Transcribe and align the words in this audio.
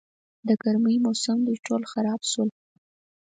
د 0.47 0.49
ګرمي 0.61 0.95
موسم 1.05 1.37
دی، 1.47 1.55
ټول 1.65 1.81
خراب 1.91 2.21
شول. 2.31 2.49